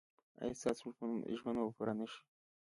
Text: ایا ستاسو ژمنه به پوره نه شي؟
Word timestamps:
ایا 0.41 0.53
ستاسو 0.61 0.85
ژمنه 1.37 1.61
به 1.65 1.71
پوره 1.75 1.93
نه 1.99 2.05
شي؟ 2.11 2.21